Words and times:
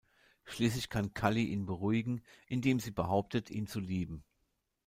Schließlich 0.45 0.89
kann 0.89 1.13
Callie 1.13 1.45
ihn 1.49 1.67
beruhigen, 1.67 2.23
indem 2.47 2.79
sie 2.79 2.89
behauptet, 2.89 3.51
ihn 3.51 3.67
zu 3.67 3.79
lieben. 3.79 4.23